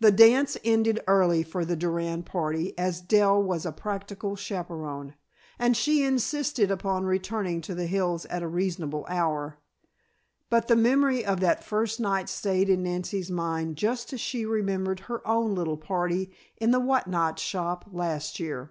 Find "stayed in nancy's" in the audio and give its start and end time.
12.30-13.30